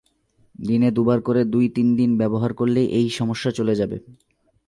[0.59, 3.97] দিনে দুবার করে দুই তিন দিন ব্যবহার করলেই এই সমস্যা চলে যাবে।